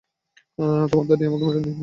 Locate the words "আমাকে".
1.25-1.45